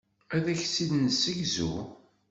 Ad 0.35 0.45
ak-tt-id-nessegzu. 0.53 1.73